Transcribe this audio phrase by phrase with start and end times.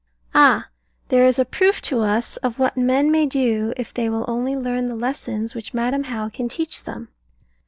[0.33, 0.69] Ah,
[1.09, 4.55] there is a proof to us of what men may do if they will only
[4.55, 7.09] learn the lessons which Madam How can teach them.